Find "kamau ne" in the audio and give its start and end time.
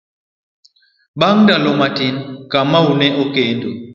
2.51-3.07